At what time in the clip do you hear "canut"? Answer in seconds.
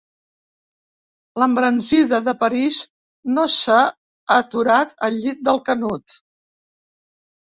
5.69-6.21